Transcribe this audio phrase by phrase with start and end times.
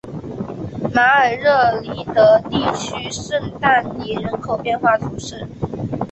[0.95, 5.47] 马尔热里德地区圣但尼人口变化图示